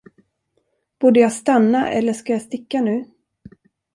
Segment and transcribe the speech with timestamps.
[0.99, 3.05] Borde jag stanna eller ska jag sticka nu?